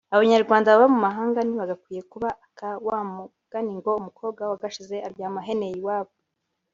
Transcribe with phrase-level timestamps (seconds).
[0.15, 6.13] Abanyarwanda baba mu mahanga ntibakwiye kuba aka wa mugani ngo ”Umukobwa wagashize aryama aheneye iwabo”